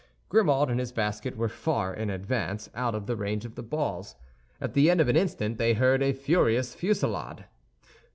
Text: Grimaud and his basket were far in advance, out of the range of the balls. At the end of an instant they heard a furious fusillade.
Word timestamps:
Grimaud 0.29 0.71
and 0.71 0.79
his 0.79 0.91
basket 0.91 1.37
were 1.37 1.47
far 1.47 1.93
in 1.93 2.09
advance, 2.09 2.71
out 2.73 2.95
of 2.95 3.05
the 3.05 3.15
range 3.15 3.45
of 3.45 3.53
the 3.53 3.61
balls. 3.61 4.15
At 4.59 4.73
the 4.73 4.89
end 4.89 4.99
of 4.99 5.07
an 5.07 5.15
instant 5.15 5.59
they 5.59 5.75
heard 5.75 6.01
a 6.01 6.11
furious 6.11 6.73
fusillade. 6.73 7.45